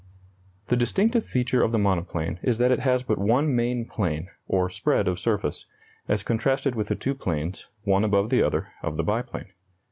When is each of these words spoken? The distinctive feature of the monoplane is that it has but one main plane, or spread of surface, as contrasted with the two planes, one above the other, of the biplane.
The 0.69 0.75
distinctive 0.75 1.27
feature 1.27 1.61
of 1.61 1.71
the 1.71 1.77
monoplane 1.77 2.39
is 2.41 2.57
that 2.57 2.71
it 2.71 2.79
has 2.79 3.03
but 3.03 3.19
one 3.19 3.55
main 3.55 3.85
plane, 3.85 4.29
or 4.47 4.67
spread 4.67 5.07
of 5.07 5.19
surface, 5.19 5.67
as 6.07 6.23
contrasted 6.23 6.73
with 6.73 6.87
the 6.87 6.95
two 6.95 7.13
planes, 7.13 7.67
one 7.83 8.03
above 8.03 8.31
the 8.31 8.41
other, 8.41 8.69
of 8.81 8.97
the 8.97 9.03
biplane. 9.03 9.49